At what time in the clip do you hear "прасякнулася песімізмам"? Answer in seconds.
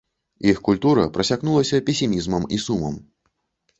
1.17-2.49